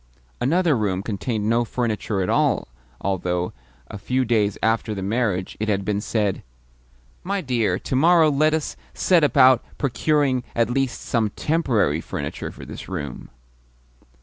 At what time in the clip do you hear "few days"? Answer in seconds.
3.99-4.57